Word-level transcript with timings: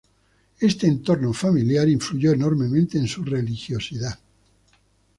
Este 0.59 0.87
entorno 0.87 1.31
familiar 1.31 1.87
influyó 1.87 2.31
enormemente 2.33 2.97
en 2.97 3.07
su 3.07 3.23
religiosidad. 3.23 4.17